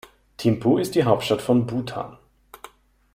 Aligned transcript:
Thimphu 0.39 0.79
ist 0.79 0.95
die 0.95 1.03
Hauptstadt 1.03 1.43
von 1.43 1.67
Bhutan. 1.67 2.17